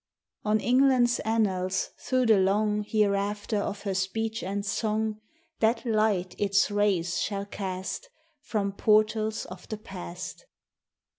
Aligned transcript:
On 0.43 0.59
England's 0.59 1.19
annals, 1.19 1.91
through 1.99 2.25
the 2.25 2.39
long 2.39 2.81
Hereafter 2.83 3.57
of 3.57 3.83
her 3.83 3.93
speech 3.93 4.41
and 4.41 4.65
song, 4.65 5.21
That 5.59 5.85
light 5.85 6.33
its 6.39 6.71
rays 6.71 7.19
shall 7.21 7.45
cast 7.45 8.09
From 8.39 8.71
portals 8.71 9.45
of 9.45 9.69
the 9.69 9.77
past. 9.77 10.45